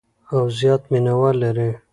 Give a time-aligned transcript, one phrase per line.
[0.33, 1.69] او زیات مینوال لري.